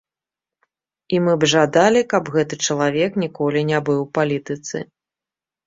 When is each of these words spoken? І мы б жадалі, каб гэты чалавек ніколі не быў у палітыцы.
І 1.15 1.19
мы 1.25 1.33
б 1.43 1.49
жадалі, 1.53 2.01
каб 2.15 2.33
гэты 2.37 2.55
чалавек 2.69 3.11
ніколі 3.27 3.59
не 3.71 3.85
быў 3.91 4.03
у 4.07 4.11
палітыцы. 4.19 4.77